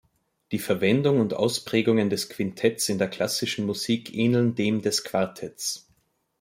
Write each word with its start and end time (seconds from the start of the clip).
Die 0.51 0.57
Verwendung 0.57 1.19
und 1.19 1.35
Ausprägungen 1.35 2.09
des 2.09 2.27
Quintetts 2.27 2.89
in 2.89 2.97
der 2.97 3.07
klassischen 3.07 3.67
Musik 3.67 4.11
ähneln 4.15 4.55
dem 4.55 4.81
des 4.81 5.03
Quartetts. 5.03 5.89